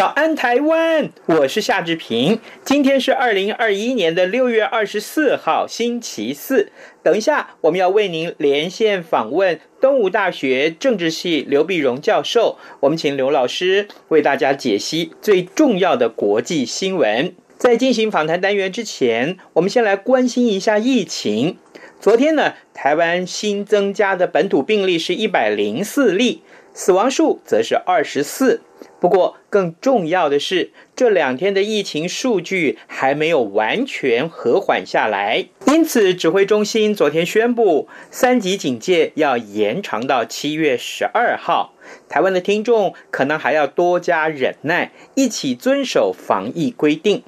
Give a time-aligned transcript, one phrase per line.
[0.00, 2.40] 早安台湾，我是夏志平。
[2.64, 6.72] 今天是二零二一年的六月二十四号，星期四。
[7.02, 12.56] 等一下，我们要为您连线访问东吴大学政治系刘碧荣教授。
[12.80, 17.34] 我们请刘老师为大家解析最重要的国际新闻。
[17.58, 21.58] 在进行访谈单元之前，我们先来关心一下疫情。
[22.00, 26.40] 昨天呢，台湾新增加的本土病例是一百零四例，
[26.72, 28.62] 死亡数则是二十四。
[29.00, 41.72] 不过，更重要的是，这两天的疫情数据还没有完全和缓下来，因此指挥中心昨天宣布，三级警戒要延长到七月十二号。
[42.10, 47.22] 台湾的听众可能还要多加忍耐，一起遵守防疫规定。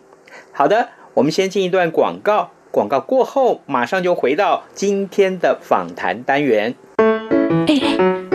[0.52, 6.74] 好的，我们先进一段广告，广告过后马上就回到今天的访谈单元。
[6.98, 8.21] 哎，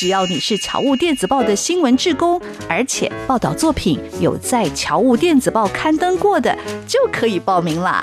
[0.00, 8.02] 只要你是侨务电子报的新闻志工，而且报道作品有在侨务电子报刊登过的，就可以报名啦。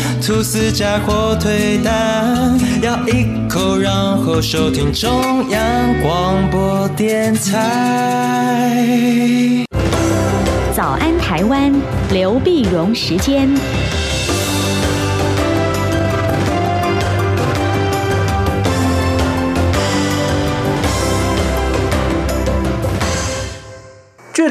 [0.31, 5.59] 吐司加火腿蛋，咬一口，然后收听中央
[6.01, 8.87] 广播电台。
[10.73, 11.73] 早安，台湾，
[12.13, 13.49] 刘碧荣时间。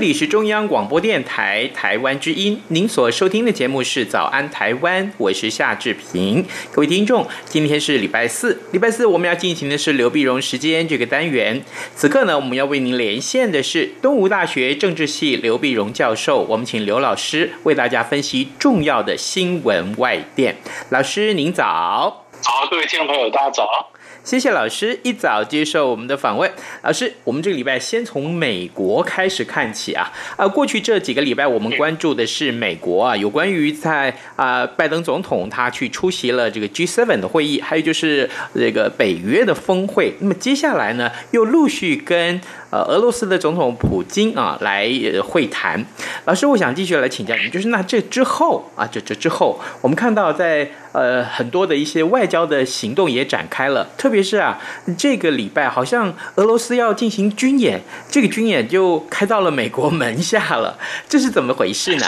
[0.01, 6.43] 这里是中央广播电台台湾之音，您所收听的节目是《早安台湾》，我是夏志平。
[6.73, 11.63] 各位听众，今天是礼拜四，礼拜四我们要进行的是刘碧荣时间这个单元。
[11.95, 20.57] 此刻呢，我们要为您连线的是东吴大学政治系刘碧荣教授，我们请刘老师为大家分析重要的新闻外电。
[20.89, 23.90] 老师您早，好，各位听众朋友，大家早。
[24.23, 26.51] 谢谢老师一早接受我们的访问。
[26.83, 30.13] 老师，我们这个礼拜先从美国开始看起啊。
[30.37, 40.15] 啊，过去这几个礼拜我们关注的是美国啊，有关于在啊拜登总统他去出席了这个 G7 的会议，还有就是这个北约的峰会。
[40.21, 44.89] 那么接下来呢，又陆续跟呃俄罗斯的总统普京啊来
[45.23, 45.85] 会谈。
[46.25, 54.61] 老师，我想继续来请教您，就是那这之后啊，这这之后，我们看到在呃很多的一些外交的行动也展开了，特别是啊
[54.97, 60.79] 这个礼拜好像俄罗斯要进行军演，这个军演就开到了美国门下了，
[61.09, 62.07] 这是怎么回事呢？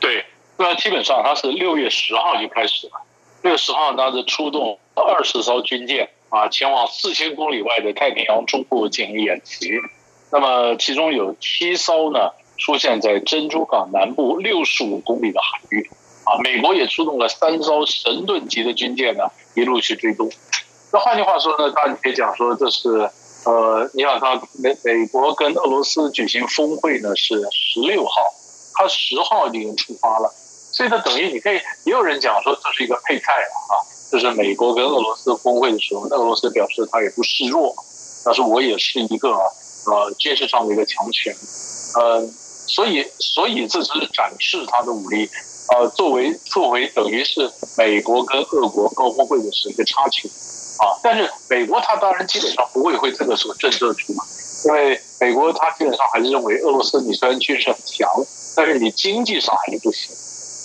[0.00, 0.26] 对，
[0.58, 2.92] 那基本上它是六月十号就开始了，
[3.42, 9.68] 六月十号它是出动二十艘军舰啊，前往四千公里外的太平洋中部进行演习，
[10.32, 12.30] 那么其中有七艘呢。
[12.62, 15.88] 出现在珍珠港南部六十五公里的海域，
[16.24, 20.30] 啊，美国也出动了三艘神盾级的军舰呢，一路去追踪。
[20.92, 23.10] 那换句话说呢，大家可以讲说，这是
[23.46, 28.12] 呃，你想他美美国跟俄罗斯举行峰会呢是十六号，
[28.74, 30.30] 他十号已经出发了，
[30.70, 31.56] 所以它等于你可以，
[31.86, 33.72] 也有人讲说这是一个配菜啊，
[34.10, 37.74] 就是美国跟俄罗斯峰会的时候，那俄罗斯表示他也不示弱，
[38.24, 41.34] 但是我也是一个呃军事上的一个强权，
[41.94, 42.28] 呃，
[42.66, 45.30] 所以所以这只是展示他的武力，
[45.72, 50.28] 呃，作为作为等于是美国跟俄国高峰会的时候一个插曲
[50.78, 54.24] 啊，但是美国他当然基本上不会为这个所震慑住嘛，
[54.66, 58.08] 因为美国他基本上还是认为俄罗斯你虽然军事很强，
[58.56, 60.10] 但是你经济上还是不行。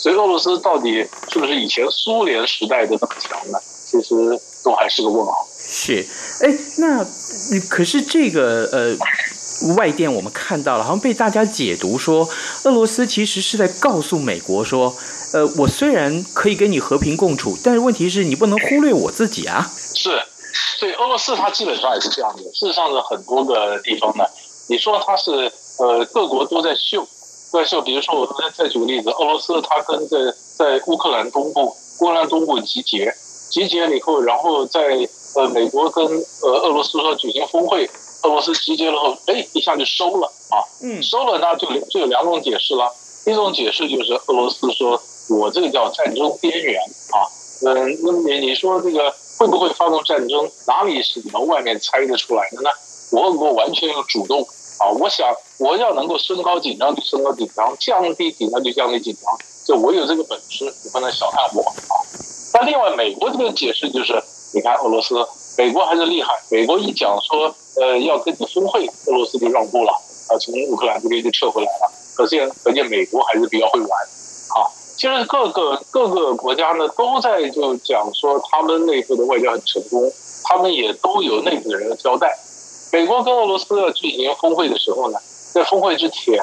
[0.06, 1.04] 所以俄罗斯到底
[1.34, 3.58] 是不是以前苏联时代的那么强呢？
[3.88, 5.48] 其实都还是个问号。
[5.60, 6.06] 是，
[6.44, 7.04] 哎，那
[7.68, 12.30] 可是这个呃外电我们看到了，好像被大家解读说，
[12.66, 14.96] 俄罗斯其实是在告诉美国说，
[15.34, 19.68] 呃，我虽然可以跟你和平共处，但是问题是你不能忽略我自己啊。
[19.96, 20.12] 是，
[20.78, 22.44] 所以俄罗斯它基本上也是这样的。
[22.54, 24.24] 事实上，的很多个地方呢，
[24.68, 27.08] 你说它是呃各国都在秀。
[27.56, 30.18] 对，就比如说，我再再举个例子，俄罗斯他跟在
[30.58, 33.16] 在乌克兰东部，乌克兰东部集结，
[33.50, 34.82] 集结了以后，然后在
[35.38, 37.90] 呃美国跟呃俄罗斯说举行峰会，
[38.24, 42.94] 俄罗斯集结了后，哎，一下就收了啊，嗯，收了那就就有两种解释了，
[43.26, 46.82] 一种解释就是俄罗斯说我这个叫战争边缘
[47.14, 47.24] 啊，
[47.66, 50.52] 嗯，那么你你说这个会不会发动战争？
[50.68, 52.70] 哪里是你们外面猜得出来的呢？
[53.14, 54.46] 我俄国完全有主动。
[54.78, 55.26] 啊，我想
[55.58, 61.96] 我要能够升高紧张就升高紧张，降低紧张就降低紧张，就我有这个本事，你不能小看我啊。
[62.54, 64.22] 那另外，美国这个解释就是，
[64.54, 65.16] 你看俄罗斯，
[65.58, 69.92] 美国还是厉害，美国一讲说，呃，要跟你峰会，俄罗斯就让步了，
[70.30, 71.92] 啊，从乌克兰这边就撤回来了。
[72.16, 80.12] 可见，可见美国还是比较会玩，啊，其实各个各个国家呢都在就讲说他们内部的外交很成功，
[80.44, 82.38] 他们也都有内部的人交代。
[82.94, 85.20] 美国跟俄罗斯要举行峰会的时候呢，
[85.56, 86.38] 在峰会之前，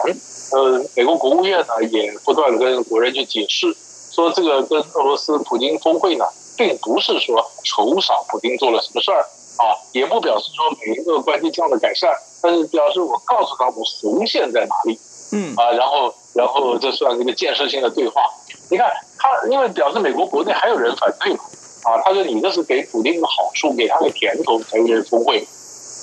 [0.53, 3.77] 呃，美国国务院呢也不断的跟国人去解释，
[4.11, 6.25] 说这个跟俄罗斯普京峰会呢，
[6.57, 12.11] 并不是说仇杀普京做了什么事儿啊，也不表示说每一个关系这样的改善，
[12.41, 14.99] 但是表示我告诉他们红线在哪里，
[15.33, 18.23] 嗯啊，然后然后这算是一个建设性的对话。
[18.71, 21.45] 你看他，因为表示美国国内还有人反对嘛，
[21.83, 25.47] 啊，他说你这是给普京的好处，给他个甜头才有这峰会。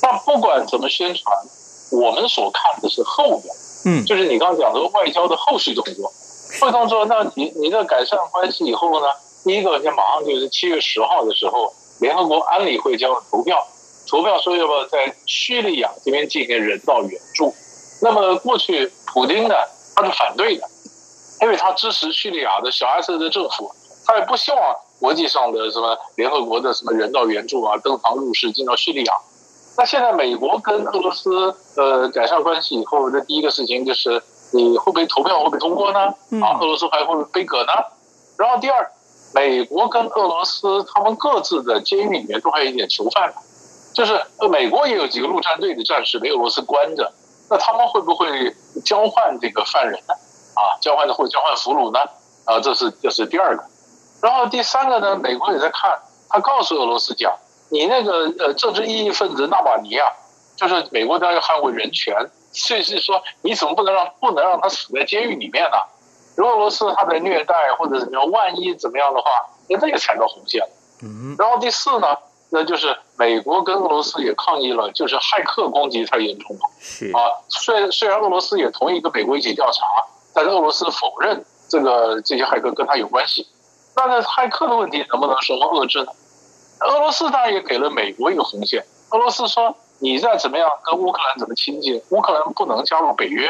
[0.04, 1.36] 那不管怎么宣传，
[1.92, 3.56] 我们所看的是后面，
[3.86, 6.12] 嗯，就是你刚刚讲的外交的后续动作。
[6.60, 9.08] 后续动作，那你你的改善关系以后呢？
[9.46, 13.66] 第一个，你马上就是七月十号的时候，联合国安理会将要投票，
[14.08, 17.54] 投票说要不要在叙利亚这边进行人道援助。
[18.02, 19.56] 那么过去普京呢，
[19.96, 20.68] 他是反对的，
[21.42, 23.72] 因为他支持叙利亚的小阿瑟的政府，
[24.06, 24.60] 他也不希望
[25.00, 29.14] 国际上的什么联合国的什么人道援助啊登堂入室进到叙利亚。
[29.80, 34.22] 那现在美国跟俄罗斯呃改善关系以后，这第一个事情就是
[34.52, 36.00] 你会不会投票会不会通过呢？
[36.44, 37.72] 啊，俄罗斯还会不会杯葛呢？
[38.38, 38.92] 然后第二，
[39.34, 43.34] 美国跟俄罗斯他们各自的监狱里面都还有一点囚犯，
[43.94, 47.14] 就是呃美国也有几个陆战队的战士被俄罗斯关着，
[47.50, 48.54] 那他们会不会
[48.84, 50.14] 交换这个犯人呢？
[50.56, 52.02] 啊，交换的或者交换俘虏呢？
[52.44, 53.64] 啊，这是这是第二个。
[54.22, 55.98] 然后第三个呢，美国也在看，
[56.28, 57.32] 他告诉俄罗斯讲。
[57.70, 60.08] 你那个呃政治异议分子纳瓦尼啊，
[60.56, 62.16] 就是美国在要捍卫人权，
[62.52, 65.78] 所以是说你怎么不能让不能让他死在监狱里面呢？
[66.36, 69.30] 如果俄罗斯他在虐待或者怎么样，万一怎么样的话，
[69.68, 70.70] 那这个踩到红线了。
[71.04, 71.36] 嗯。
[71.38, 72.18] 然后第四呢，
[72.50, 76.62] 那就是美国跟俄罗斯也抗议了，就是骇客攻击太严重了。
[76.80, 77.12] 是。
[77.12, 79.86] 啊，虽虽然俄罗斯也同意跟美国一起调查，
[80.34, 83.46] 但是俄罗斯否认这个这些骇客跟他有关系。
[83.96, 86.12] 那那骇客的问题能不能双方遏制呢？
[86.80, 88.86] 俄罗斯当然也给了美国一个红线。
[89.12, 93.50] 俄罗斯说：“你再怎么样跟乌克兰怎么亲近，乌克兰不能加入北约。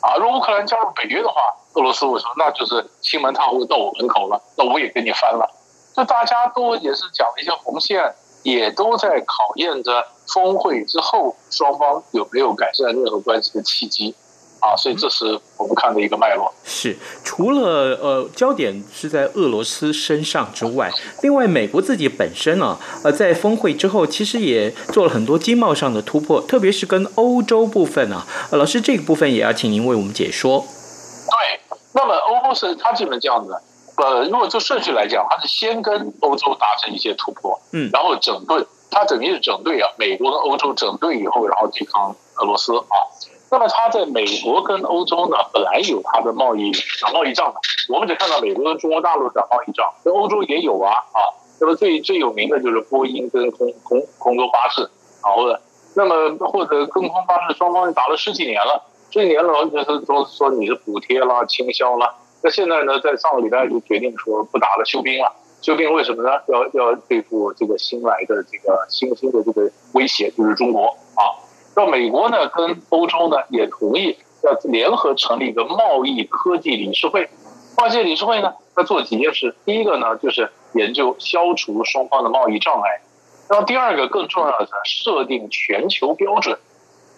[0.00, 1.34] 啊，如果乌克兰加入北约的话，
[1.74, 5.48] 俄罗斯我说那就是亲门踏户到我门口了，那我也跟你翻了。
[5.94, 14.14] 就大家都也是讲了一些红线，也都在考验着峰会之后双方有没有改善任何关系的契机。”
[14.60, 16.52] 啊，所以这是我们看的一个脉络。
[16.64, 20.90] 是，除了呃焦点是在俄罗斯身上之外，
[21.22, 30.60] 另外美国自己本身啊，呃，在峰会之后，其实也做了很多经贸上的突破，特别是跟欧洲部分啊，呃，老师这个部分也要请您为我们解说。
[30.60, 31.60] 对，
[31.94, 33.56] 那么欧洲是它基本这样子，
[33.96, 43.08] 呃，如果就顺序来讲，它是先跟欧洲达成一些突破，嗯，然后整顿，它等于是整队啊，美国跟欧洲整队以后，然后对抗俄罗斯啊。
[43.50, 46.70] 那么它在美国跟欧洲呢，本来有它的贸易
[47.02, 47.54] 打贸易战的，
[47.88, 51.18] 我们只看到美国跟中国大陆打贸易战，跟欧洲也有啊啊。
[51.60, 54.88] 那么最最有名的就是波音跟空空空中巴士，
[55.22, 55.58] 然后呢，
[55.94, 65.32] 那么或者跟空巴士双方打了十几年了，这几年了就是说说你是补贴啦、倾销啦，那现在呢，在上个礼拜就决定说不打了，休兵了。
[65.60, 66.40] 休兵为什么呢？
[66.48, 71.36] 要要对付这个新来的这个新兴的这个威胁，就是中国啊。
[71.76, 77.28] 那美国呢，跟欧洲呢也同意要联合成立一个贸易科技理事会。
[77.76, 79.54] 贸易理事会呢，要做几件事。
[79.64, 83.00] 第一个呢，就是研究消除双方的贸易障碍。
[83.48, 86.58] 然后第二个更重要的是设定全球标准，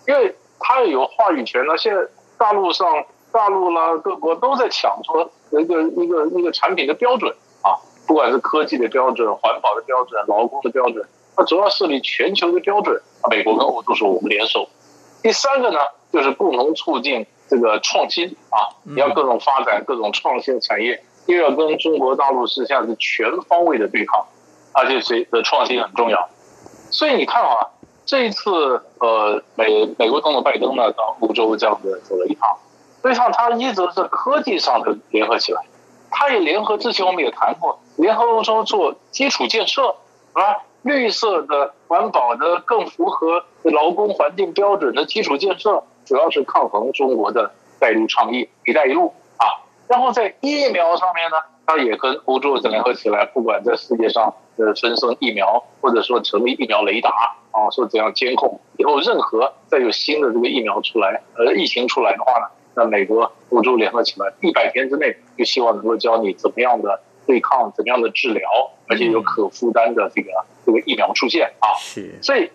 [0.07, 1.77] 因为它有话语权呢。
[1.77, 2.01] 现在
[2.39, 7.77] 大陆上、大陆啦各国都在抢说一个一个一个产品的标准啊。
[8.07, 13.01] 不管是科技的标准、环保的标准、劳工的标准，它主要设立全球的标准。
[13.31, 14.69] 美国跟欧洲说我们联手。
[15.23, 15.79] 第三个呢，
[16.13, 24.27] 就是共同促进这个创新啊，你要各种发展、各种创新产业，又要跟中国大陆实际上是全方位的对抗，
[24.73, 26.29] 而且谁的创新很重要。
[26.91, 27.71] 所以你看啊，
[28.05, 32.59] 这一次呃，美美国总统拜登呢到欧洲这样子走了一趟，
[33.03, 35.63] 实际上他一直是科技上的联合起来。
[36.11, 39.95] 他也联合之前我们也谈过，联合欧洲做基础建设
[40.33, 49.63] 啊，绿色的、环保的、更符合劳工环境标准的基础建设，主要是抗衡中国的带路倡议“一带一路”啊。
[49.89, 51.37] 然后在疫苗上面呢，
[51.67, 57.11] 它也跟欧洲联合起来，不管在世界上的分生疫苗，或者说成立疫苗雷达
[57.53, 62.47] 啊，说怎样监控以后，任何再有新的这个疫苗出来，呃，疫情出来的话呢？
[62.75, 68.49] 那美国、欧洲联合起来，一百天之内就希望能够教你怎么样的对抗，怎么样的治疗，
[68.89, 70.31] 而且有可负担的这个
[70.73, 71.77] 这个疫苗出现啊。
[71.79, 72.51] 是，所以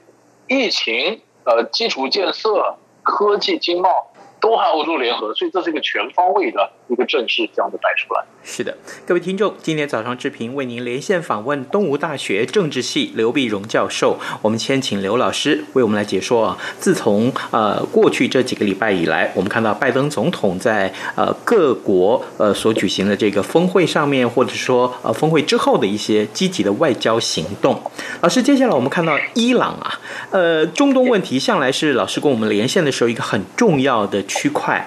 [0.48, 4.12] 疫情、呃，基础建设、科技、经贸。
[4.40, 8.24] 都和欧洲联合，所以这是一个全方位的一个阵势，这样子摆出来。
[8.44, 8.76] 是的，
[9.06, 16.58] 各位听众，今天早上志平为您连线访问东吴大学政治系刘必荣教授，我们先请刘老师为我们来解说啊。
[16.80, 27.82] 自从呃过去这几个礼拜以来，我们看到拜登总统在呃各国呃所举行的这个峰会上面，或者说呃峰会之后的一些积极的外交行动。
[28.22, 30.00] 老师，接下来我们看到伊朗啊，
[30.32, 34.24] 呃中东问题向来是老师跟我们连线的时候一个很重要的。
[34.28, 34.86] 区块，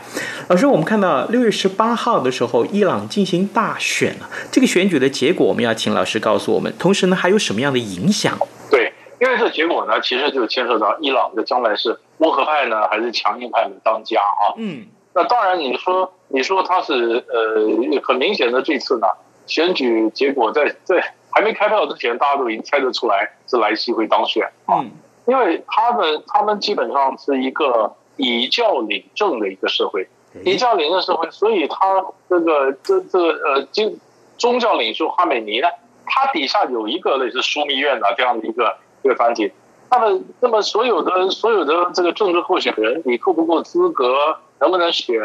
[0.49, 4.31] 老师，我们看到六月十八号的时候，伊朗进行大选了。
[4.53, 6.73] 这个选举的结果，我们要请老师告诉我们。
[6.79, 8.39] 同时呢，还有什么样的影响？
[8.71, 14.55] 对，因为这结果呢，其实就牵涉到伊朗的将来是温和派呢，还是强硬派的当家啊？
[14.59, 19.07] 嗯，那当然，你说你说他是呃，很明显的这次呢，
[19.47, 24.91] 选举结果在在还没开票之前，大家都已经猜得出来是莱西会当选啊，嗯，
[25.27, 27.97] 因为他们他们基本上是一个。
[28.17, 30.09] 以教领政的一个社会，
[30.45, 33.99] 以教领政社会，所以他这个这这个呃，经
[34.37, 35.69] 宗教领袖哈美尼呢，
[36.07, 39.53] 他底下有一个类似枢密院的这样的一个一个团体，
[39.91, 45.21] 那么那么所有的所有的这个政治候选人，你够不够资格，能不能选？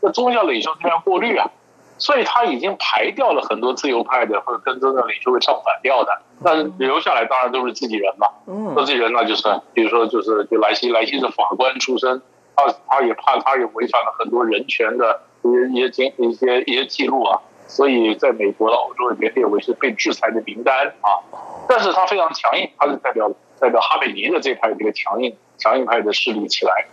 [0.00, 1.50] 那宗教领袖他要过滤啊，
[1.98, 9.42] 所以他已经排掉了很多自由派的或者跟宗教领袖会唱反调的，但是留下来当然都是自己人嘛，嗯，自己人那就是
[9.74, 12.22] 比如说就是就莱西莱西是法官出身。
[12.60, 17.38] 他他也怕，他也违反了很多人权的一些一些经一些一些记录啊，
[17.68, 21.22] 所以在美国的欧洲里面列为是被制裁的名单啊。
[21.68, 26.88] 但是他非常强硬，他是代表代表哈美尼的这派这个强硬强硬派的势力起来。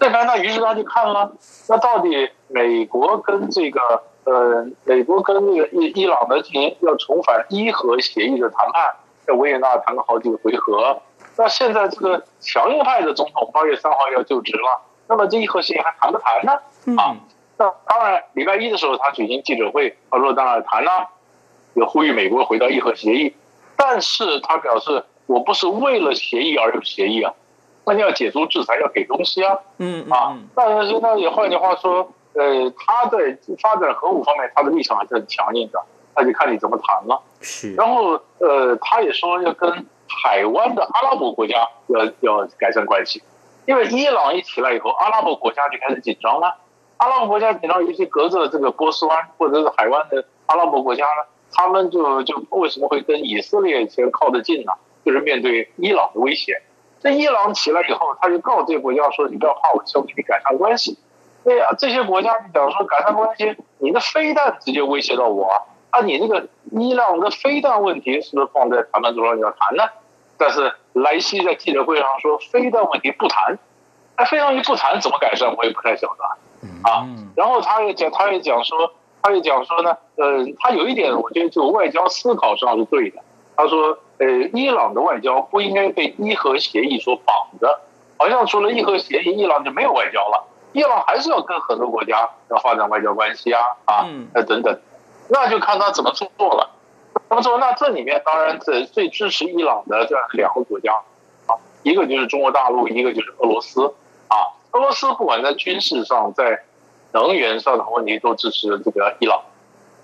[0.00, 1.32] 这边那于是他就看了，
[1.68, 8.94] 那到底美国跟这个呃美国跟那个伊伊朗的进行要重返伊核协议的谈判，
[9.26, 11.00] 在维也纳谈了好几个回合。
[11.36, 14.82] 那现在这个强硬派的总统八月三号要就职了。
[15.06, 16.52] 那么这伊核协议还谈不谈呢？
[16.96, 17.16] 啊，
[17.58, 21.08] 那当然，礼拜一的时候他举行记者会，他说当然谈了，
[21.74, 23.34] 也呼吁美国回到伊核协议，
[23.76, 27.34] 但是他表示我不是为了协议而有协议啊，
[27.84, 35.80] 那你要解除制裁要给东西啊，嗯啊，但是那也换句话说，呃，他在发展核武方面他的立场还是很强硬的，
[36.16, 37.22] 那就看你怎么谈了。
[37.40, 43.22] 是，然后呃，他也说要跟海湾的阿拉伯国家要要改善关系。
[43.66, 46.58] 因为伊朗一起来以后，阿拉伯国家就开始紧张了。
[46.98, 54.72] 阿拉伯国家紧张，尤其隔着这个波斯湾或者是海湾的阿拉伯国家呢，他们就就为什么会跟以色列先靠得近呢？
[55.04, 56.62] 就是面对伊朗的威胁。
[57.00, 60.98] 这伊朗起来以后，他就告这个国家说：“你不要怕，我想跟你改善关系。”
[61.44, 65.60] 对啊，这些国家你假如说改善关系，你的飞弹直接威胁到我啊！
[65.90, 69.84] 啊，你那个伊朗的飞弹问题是不是放在谈判桌上要谈呢？
[70.38, 73.58] 但是莱西在记者会上说，飞弹问题不谈，
[74.16, 75.54] 那飞弹一不谈怎么改善？
[75.54, 76.24] 我也不太晓得
[76.88, 77.06] 啊。
[77.36, 83.20] 然后他也讲，他也讲说，他也讲说呢，呃，他有一点我觉得就外交思考上是对的。
[83.54, 87.26] 他说，呃，伊朗的外交不应该被伊核协议所绑
[87.60, 87.80] 着，
[88.16, 90.48] 好像除了伊核协议，伊朗就没有外交了。
[90.74, 94.76] 伊朗还是要跟很多国家要发展外交关系啊啊，那等等，
[95.28, 96.72] 那就看他怎么做了。
[97.30, 97.58] 那么说？
[97.58, 100.92] 那这里面当然最最支持伊朗的这两个国家
[101.46, 101.54] 啊，
[101.84, 103.94] 一个就是中国大陆，一个就是俄罗斯
[104.26, 104.50] 啊。
[104.72, 106.64] 俄罗斯不管在军事上，在
[107.12, 109.42] 能源上的问题都支持这个伊朗。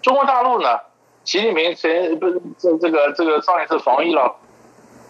[0.02, 0.78] 中国大陆呢，
[1.24, 4.36] 习近平前不是这这个这个上一次访伊朗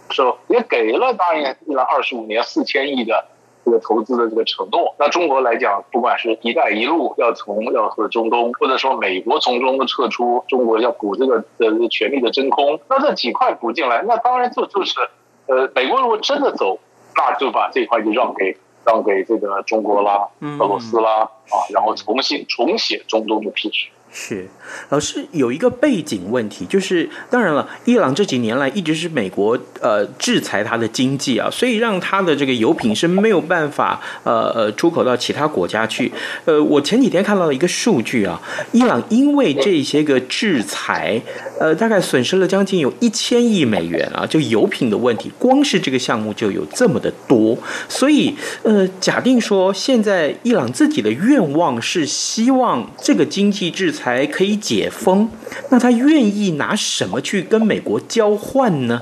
[0.09, 3.25] 时候也给了答应伊朗二十五年四千亿的。
[3.71, 14.99] 这个投资的这个承诺，那中国来讲，不管是一带一路要从要和中东，或者说美国从中撤出，中国要补这个的权力的真空，那这几块补进来，那当然就就是，
[15.47, 16.79] 呃，美国如果真的走，
[17.15, 20.27] 那就把这块就让给让给这个中国啦、
[20.59, 23.87] 俄罗斯啦啊，然后重新重写中东的历史。
[24.13, 24.45] 是，
[24.89, 36.11] 老师有一个背景问题，就是当然了，伊朗这几年来一直是美国呃制裁它的经济啊，所以让它的这个油品是没有办法呃呃出口到其他国家去。
[36.43, 38.41] 呃，我前几天看到了一个数据啊，
[38.73, 41.21] 伊朗因为这些个制裁，
[41.57, 47.57] 呃，大概损失了将近有一千亿美元啊，就油品的问题，光是这个项目就有这么的多。
[47.87, 54.00] 所以呃，假定说现在伊朗自己的愿望是希望这个经济制裁。
[54.01, 55.29] 才可以解封，
[55.69, 58.99] 那他愿意拿什么去跟美国交换呢？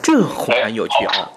[0.00, 1.28] 这很有趣啊！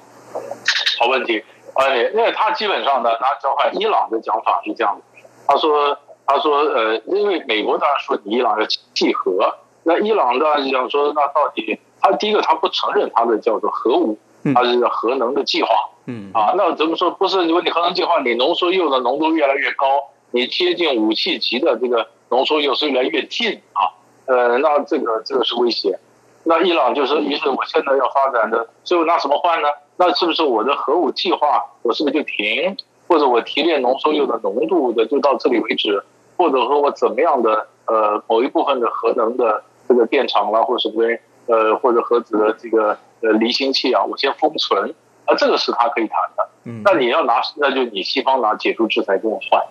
[0.99, 5.01] 好问题，哎，因为他基本上呢，拿交换伊朗的讲法是这样的，
[5.47, 14.15] 他说，他说，呃，因为美国当然说你伊朗要契合，那伊朗当然是讲说，那到底他第一个他不承认他的叫做核武，
[14.53, 15.69] 他是核能的计划，
[16.05, 17.09] 嗯啊，那怎么说？
[17.09, 19.87] 不是，如果你核能计划，你浓缩铀的浓度越来越高，
[20.29, 22.09] 你接近武器级的这个。
[22.29, 23.93] 浓缩铀是越来越近啊，
[24.25, 25.99] 呃，那这个这个是威胁。
[26.43, 29.67] 那伊朗就是，于是我现在要发展的，所以我拿什么换呢？
[29.97, 32.77] 那是不是我的核武计划，我是不是就停？
[33.07, 36.03] 或者我提炼浓缩铀的浓度的就到这里为止？
[36.37, 41.03] 或者说我怎么样的呃某一部分的核能的这个电厂啦，或者什么
[41.47, 44.93] 呃或者核子的这个呃离心器啊，我先封存？
[45.25, 46.49] 啊，这个是他可以谈的。
[46.65, 49.63] 嗯，那你要拿，那就你西方拿解除制裁跟我换。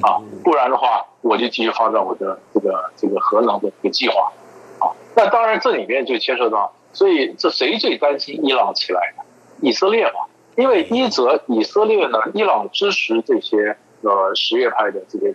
[0.00, 4.32] 啊，不然的话，我就继续发展我的这个这个核能的这个计划。
[4.78, 9.24] 啊，那当然这里面就牵涉到，所以这谁最担心伊朗起来呢？
[9.60, 15.30] 以色列嘛，因为一则以色列呢，伊朗支持这些呃什叶派的这个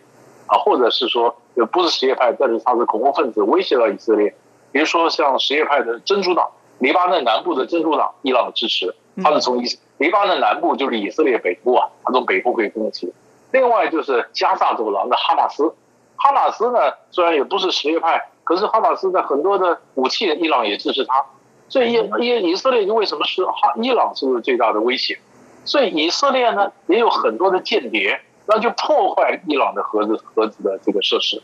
[0.47, 4.33] 啊，或者是说也不是什叶派，但是他是恐怖分子威胁到以色列。
[4.71, 6.49] 比如说像什叶派的真主党，
[6.79, 13.11] 黎巴嫩南部的真主党，伊朗支持，他是从以黎巴嫩南部就是以色列北部啊，他从北部可以攻击。
[13.53, 15.73] 另外就是加萨走廊的哈马斯，
[16.17, 16.79] 哈马斯呢
[17.11, 21.23] 虽然也不是什叶派，可是哈马斯的很多的武器，伊朗也支持他，
[21.69, 25.19] 所以以以以色列为什么是哈伊朗是最大的威胁？
[25.65, 31.39] 所以以色列呢也有很多的间谍，那就破坏伊朗的核子核子的这个设施，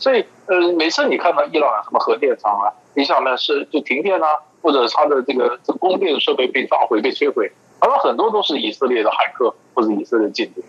[0.00, 4.26] 所以呃每次你看到伊朗什么核电厂啊，你想呢是就停电啊，
[4.62, 10.64] 或者它的这个这供电设备被炸毁被摧毁，而很多都是以色列的骇客或者以色列的间谍。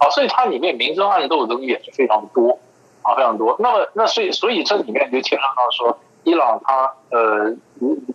[0.00, 2.58] 啊，所以它里面明争暗斗的东西也是非常多，
[3.02, 3.54] 啊，非常多。
[3.58, 7.54] 那么，那所以，所以这里面就牵扯到说，伊朗它呃，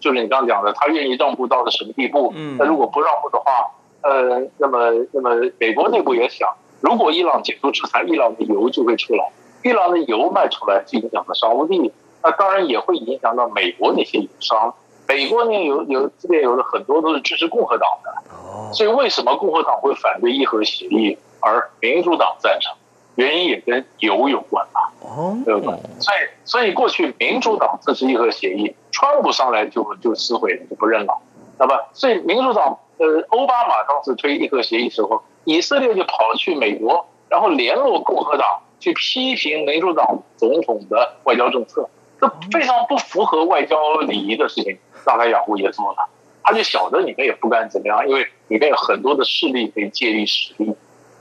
[0.01, 2.33] 就是你刚刚讲的，它愿意让步到了什么地步？
[2.35, 3.71] 嗯，那如果不让步的话，
[4.01, 6.49] 呃，那么，那么美国内部也想，
[6.81, 9.31] 如果伊朗解除制裁，伊朗的油就会出来，
[9.63, 11.91] 伊朗的油卖出来，就影响到沙乌地，
[12.23, 14.73] 那当然也会影响到美国那些油商。
[15.07, 21.15] 美国呢有有这边有的很多都是支持共和党的，所以为什么共和党会反对伊核协议？
[21.45, 22.75] 而民主党赞成，
[23.13, 24.91] 原因也跟油有关吧？
[25.01, 25.77] 哦，对不对？
[25.99, 31.15] 所以，所以过去民主党支持伊核协议，川普上来就就撕毁了，就不认了。
[31.59, 38.47] 那么，所以民主党呃，奥巴马当时推伊核协议时候，以色列就跑去美国，然后联络共和党
[38.79, 41.87] 去批评民主党总统的外交政策，
[42.19, 44.79] 这非常不符合外交礼仪的事情。
[45.05, 46.09] 纳塔雅胡也做了，
[46.41, 50.75] 他就晓得你们也不敢怎么样，因为里面有很多的势力可以借力使力。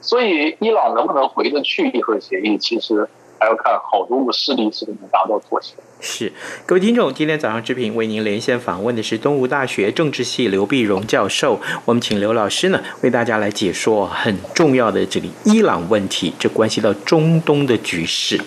[0.04, 3.08] 所以，伊朗能不能回得去伊核协议，其实
[3.40, 5.74] 还要看好多个势力是不是能达到妥协。
[6.06, 6.30] 是，
[6.66, 11.58] 各位听众，今天早上之平为您连线访问的是东吴大学政治系刘碧荣教授。
[11.86, 18.38] 我们请刘老师呢为大家来解说很重要的这个伊朗问题，这关系到中东的局势。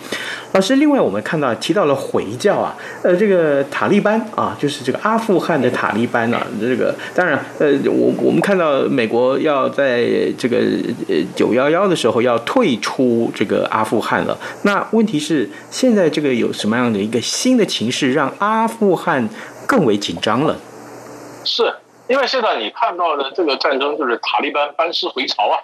[0.54, 10.58] 老师，另外我们看到提到了回教啊，呃，这个塔利班啊，就是这个阿富汗的塔利班啊，这个当然，呃，我我们看到美国要在这个
[11.10, 14.38] 呃九幺幺的时候要退出这个阿富汗了。
[14.62, 17.20] 那问题是现在这个有什么样的一个
[17.56, 19.30] 的情势让阿富汗
[19.68, 20.56] 更为紧张了，
[21.46, 21.72] 是
[22.08, 25.56] 因为现在你看到的这个战争就是塔利班班师回朝啊，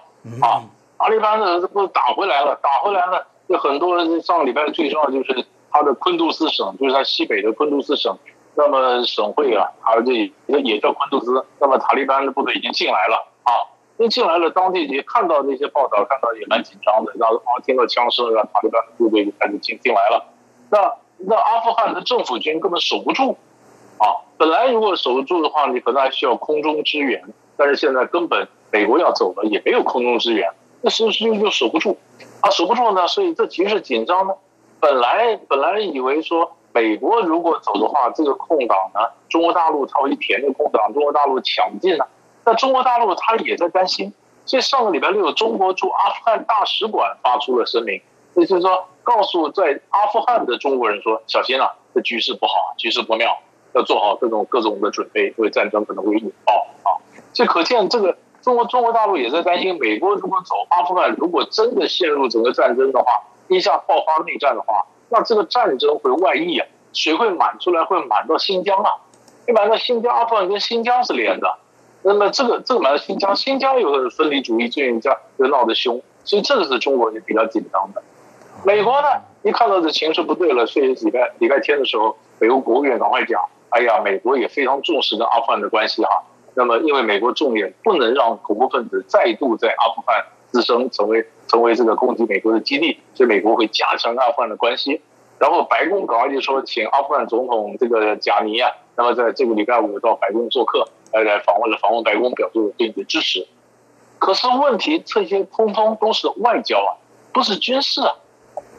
[0.41, 0.63] 啊
[0.99, 8.15] 塔利班的这不打回来了，打回来了，就很多人上个礼拜最重要就是他的昆杜斯省，就是在西北的昆杜斯省，
[8.55, 13.27] 那么省会啊，还有这也也叫昆杜斯，那么塔利班的部队已经进来了。
[13.43, 13.51] 啊，
[13.97, 20.25] 那进来了，当地也看到那些报道，看到也蛮紧张的，然后啊听到枪声，然后塔利班的部队就开始进进来了，
[20.69, 20.79] 那
[21.25, 23.37] 那阿富汗的政府军根本守不住
[23.97, 27.23] 啊，本来如果守得住的话，你可能还需要空中支援，
[27.57, 30.49] 但是现在根本美国要走了，也没有空中支援。
[30.81, 31.97] 那是不是又守不住
[32.41, 32.49] 啊？
[32.49, 34.33] 守不住呢，所以这局势紧张呢。
[34.79, 42.05] 本来本来以为说美国如果走的话，这个空档呢，中国大陆它会填这个空档，中国大陆抢进呢。
[42.43, 44.13] 那中国大陆他也在担心，
[44.45, 48.01] 所以上个礼拜六，中国驻阿富汗大使馆发出了声明，
[48.35, 53.37] 也就是说告诉在阿富汗的中国人说，小心啊，这局势不好，局势不妙，
[53.73, 57.01] 要做好各种各种的准备，因为战争可能会引爆啊。
[57.33, 58.17] 这可见这个。
[58.43, 63.05] 中国中国大陆也在担心，美国如果走阿富汗，如果真的陷入整个战争的话，
[63.47, 68.99] 一下爆发内战的话，那这个战争会外溢啊，谁会满出来，会满到新疆啊，
[69.47, 71.57] 一满到新疆，阿富汗跟新疆是连的，
[72.01, 78.03] 那么这个这个满到新疆，新疆有个分离主义最近在就闹得凶，所以这个是中国也比较紧张的。
[78.65, 79.07] 美国呢，
[79.43, 86.23] 一看到这形势不对了，所以礼拜礼拜天的时候，美国国务院赶快讲，哎呀，美国也非常重视跟阿富汗的关系哈。
[86.55, 95.01] 那么，因为美国重点不能让恐怖分子再度在阿富汗滋生，成为成为这个攻击美国的基地，所以美国会加强阿富汗的关系。
[95.39, 103.45] 然后白宫赶快就说，请阿富汗总统这个贾尼啊，那么在这个礼拜五到白宫做客，来来访问了访问白宫，表示对你的支持。
[104.19, 106.95] 可是问题，这些通通都是外交啊，
[107.33, 108.15] 不是军事啊。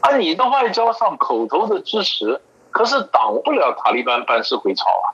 [0.07, 2.41] 而你的外交上口头的支持，
[2.71, 5.13] 可是挡不了塔利班班师回朝啊。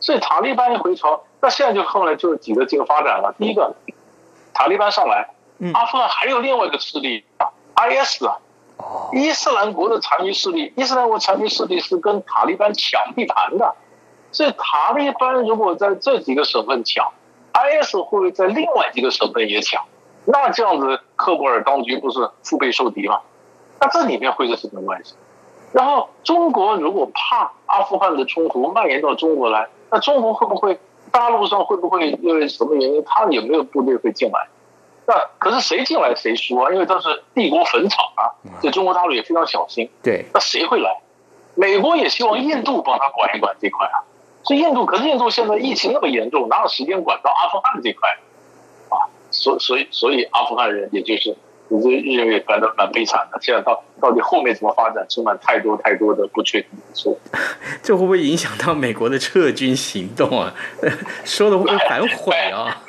[0.00, 1.24] 所以塔利班一回朝。
[1.42, 3.34] 那现在就后来就几个几个发展了。
[3.38, 3.74] 第一个，
[4.52, 5.30] 塔利班上来，
[5.72, 8.36] 阿富汗还有另外一个势力啊，IS 啊，
[9.12, 10.72] 伊斯兰国的残余势力。
[10.76, 13.74] 伊斯兰国残余势力是跟塔利班抢地盘的，
[14.32, 17.10] 所以塔利班如果在这几个省份抢
[17.54, 19.84] ，IS 会不会在另外几个省份也抢？
[20.26, 23.20] 那这样子，喀布尔当局不是腹背受敌吗？
[23.80, 25.14] 那这里面会是什么关系？
[25.72, 30.78] 然后中国如果怕阿富汗的冲突蔓延到中国来，那中国会不会？
[31.12, 34.46] 大陆上会不会因为什么原因，他有没有部队会进来？
[35.06, 36.70] 那可是谁进来谁输啊？
[36.72, 39.90] 因为这是帝国坟场啊，所以中国大陆也非常小心。
[40.04, 41.00] 对，那谁会来？
[41.56, 44.06] 美国也希望印度帮他管一管这块啊。
[44.44, 48.08] 所以印度，可是印度现在疫情那么严重，哪有时间管到阿富汗这块
[48.90, 49.10] 啊？
[49.32, 51.36] 所所以所以阿富汗人也就是。
[51.72, 57.18] 你这日月反正蛮悲惨的，现在到到底后面怎么发展，充满太多太多的不确定因素。
[57.82, 60.52] 这会不会影响到美国的撤军行动啊？
[61.24, 62.82] 说的会不会反悔啊？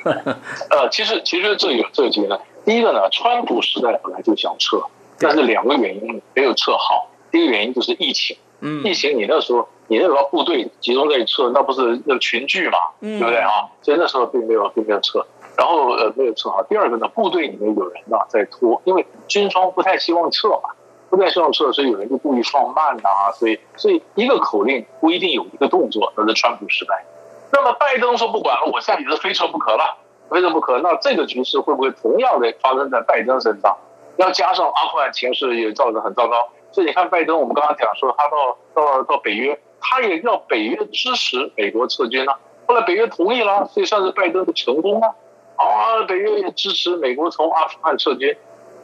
[0.70, 4.82] 呃，其实其实这有这几个，第一个呢，川普时代本来就想撤，
[5.18, 7.08] 但是两个原因没有撤好。
[7.30, 13.70] 第一个原因就是疫情，嗯，疫情你那时候你那时候部队集中在撤，那不是那群聚嘛，对不对啊？
[13.80, 15.24] 所以那时候并没有并没有撤。
[15.56, 20.70] 然后呃没有撤好，第二个呢，部队里面有人呢在拖，因为军方不太希望撤嘛，
[21.10, 27.04] 不太希望撤，所以有人就故意放慢呐、所以所以一个口令不一定有一个动作，那是川普失败。
[27.52, 29.98] 那么拜登说不管了，我现在也是非撤不可了，
[30.30, 30.78] 非撤不可。
[30.78, 33.76] 那这个局势会不会同样的发生在拜登身上？
[34.16, 42.32] 要加上阿富汗情势也造成很糟糕，所以你看拜登，我们刚刚讲说他到到到北约，他也要北约支持美国撤军呢、
[42.66, 45.14] 后来北约同意了，所以算是拜登的成功啊。
[45.62, 48.36] 啊，北约也支持美国从阿富汗撤军，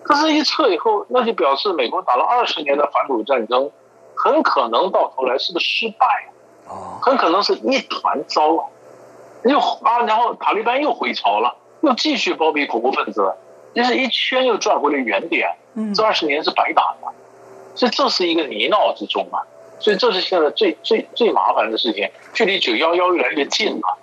[0.02, 3.70] 可是，一撤以后，那就表示美国打了二十年的反恐战争，
[4.14, 6.06] 很可能到头来是个失败，
[7.02, 8.70] 很可能是一团糟，
[9.44, 13.34] 又啊，然后塔利班又回朝了，又继续包庇恐怖分子，
[13.74, 15.56] 就是一圈又转回了原点，
[15.94, 17.08] 这二十年是白打的，
[17.74, 19.46] 所以这是一个泥淖之中啊，
[19.78, 23.98] 所以这是现在最最最麻烦的事情，距离九幺幺越来越近了。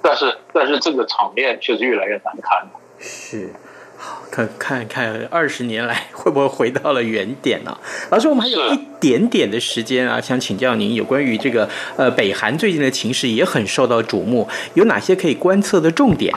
[0.00, 2.70] 但是，但是这个场面确实越来越难看了。
[3.00, 3.52] 是，
[3.96, 7.76] 好，看看看二十年来会不会回到了原点呢？
[8.10, 16.34] 老师，我们还有一点点的时间啊，想请教您有关于这个呃北韩最近的情势也很受到瞩目，有哪些可以观测的重点？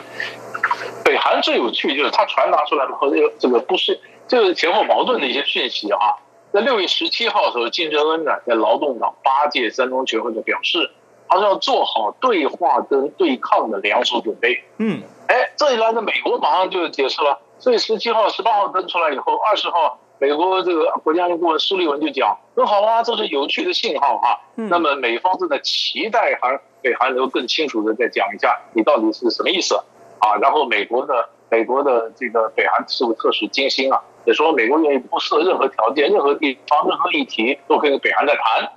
[1.04, 6.18] 北韩最有趣就是它传达出来的和这个这个不是就是前后矛盾的一些讯息啊。
[6.52, 10.90] 在六月十七号的时候，金正恩呢在劳动党八届三中全会就表示。
[11.32, 14.62] 他说要做好对话跟对抗的两手准备。
[14.80, 17.40] 嗯，哎，这一来呢，美国马上就解释了。
[17.58, 24.42] 所以十七号、十八号登出来以后，二十号，美国这个国家安全顾问苏利文就讲很好啊，这是有趣的信号哈。
[24.58, 24.68] 嗯。
[24.68, 29.76] 那么美方正在期待韩北韩能够更清楚的再讲一下你到底是什么意思
[30.20, 30.36] 啊。
[30.42, 38.74] 然后美国的美国的这个北韩事务特使金星啊，也说美国愿意不设任何条件、任何地方、任何议题都可以跟北韩再谈。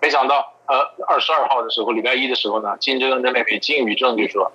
[0.00, 4.50] 没想到，呃，二十二号的时候，礼拜一的时候呢，金正恩的妹妹金宇正就说：“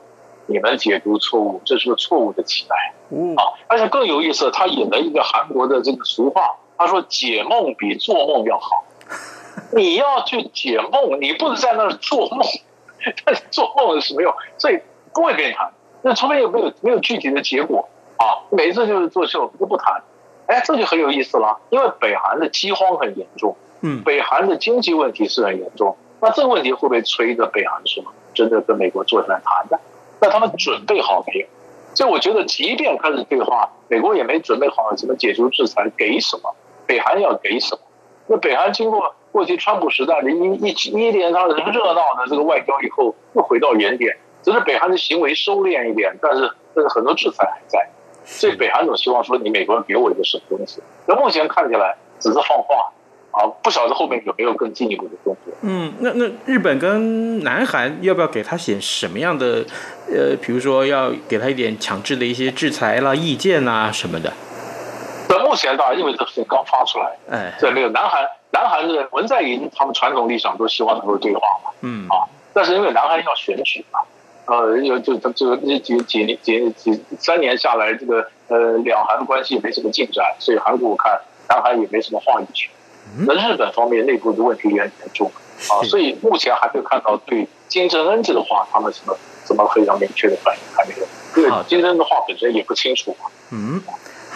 [0.47, 8.83] 你们解读错误，这是个错误的期待。”嗯啊，而且更有意思，他引了一个韩国的这个俗话，他说：“解梦比做梦要好。
[9.73, 12.41] ”你要去解梦，你不能在那儿做梦，
[13.25, 14.79] 但是做梦是没有，所以
[15.13, 15.71] 不会跟你谈。
[16.01, 20.01] 那除非有没有没有具体的结果啊，每一次就是作秀就不谈。
[20.47, 23.55] 哎，这就很有意思了，因为北韩的饥荒很严重。
[23.81, 29.79] 嗯，北韩的经济问题是很严重，那这个问题会不会催着北韩什么真的跟美国坐下来谈的？
[30.19, 31.47] 那他们准备好没有？
[31.95, 36.55] 所以我觉得，即便开始对话，美国也没准备好怎么解除制裁，给什么？
[36.85, 37.81] 北韩要给什么？
[38.27, 47.89] 那北韩经过过去川普时代的一一一连串的热闹的这个外交以后，又回到原点，只是北韩的行为收敛一点，但是但是很多制裁还在，
[48.23, 50.81] 所以北韩总希望说，你美国人给我一个什么东西？
[51.07, 52.93] 那目前看起来只是放话。
[53.31, 55.53] 啊，不晓得后面有没有更进一步的动作。
[55.61, 59.65] 嗯，那那日本跟南韩要不要给他写什么样的？
[60.13, 64.33] 呃，比如说要给他一点强制的一些制裁啦、意见啦什么的。
[65.29, 71.71] 那目前当然因为这事情刚发出来，哎，这没有南韩，南韩的文在寅他们传统立场都希望能够对话嘛。
[71.79, 74.01] 嗯啊，但是因为南韩要选举嘛，
[74.47, 82.69] 呃，有就这这个几几几几几三年下来，这个呃两韩关系没什么进展，所以韩国我看南韩也没什么话语权。
[83.27, 85.31] 那日本方面内部的问题也很严重
[85.69, 93.29] 啊，所以目前还没有看到对金正恩这个话，他们什么什么非常明确的反应还没有，因为金正恩的话本身也不清楚嘛。
[93.51, 93.81] 嗯。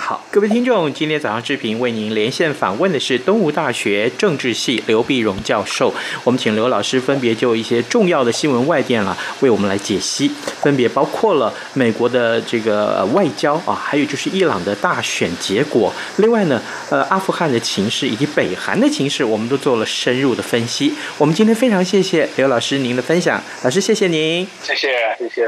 [0.08, 5.92] 好，各位听众，今天早上视频为您连线访问的是东吴大学政治系刘碧荣教授。
[6.24, 10.30] 我们请刘老师分别就一些重要的新闻外电了，为我们来解析，
[10.62, 15.92] 分别包括了美国的这个外交啊，还有就是伊朗的大选结果。
[16.18, 20.94] 另外呢，呃，阿富汗的情势以及北韩的情势，我们都做了深入的分析。
[21.18, 24.88] 我们今天非常谢谢刘老师您的分享，老师谢谢您，谢谢
[25.18, 25.48] 谢谢。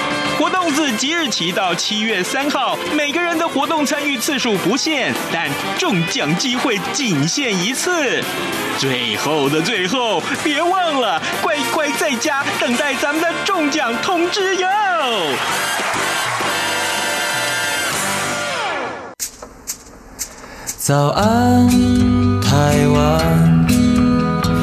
[0.41, 8.23] 活动自即日起到七月三号，每个人的活动参与次数不限，但中奖机会仅限一次。
[8.79, 14.67] 最后的最后，别忘了乖乖在家等待咱们的中奖通知哟！
[20.75, 21.69] 早安，
[22.41, 23.67] 台湾，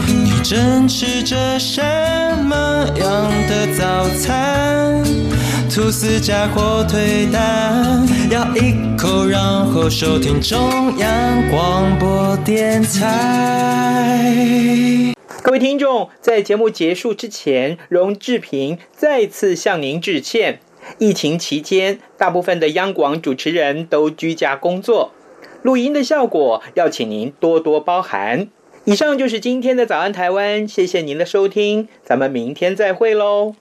[0.08, 1.80] 你正吃着什
[2.42, 5.04] 么样的早餐？
[5.68, 14.34] 吐司加火腿蛋，咬一口，然后收听中央广播电台。
[15.42, 20.60] 各位听众，在节目结束之前，容志平再次向您致歉。
[20.96, 25.12] 疫情期间，大部分的央广主持人都居家工作，
[25.60, 28.48] 录音的效果要请您多多包涵。
[28.84, 33.54] 以上就是今天的早安台湾，谢谢您的收听，咱们明天再会喽。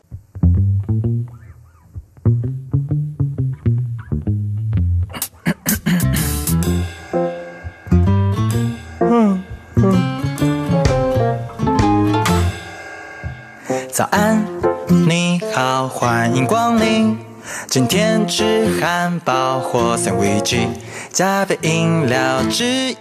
[13.97, 14.45] 早安，
[15.07, 17.17] 你好，欢迎光临。
[17.65, 20.67] 今天吃汉堡或三明治，
[21.11, 22.93] 加杯饮料，只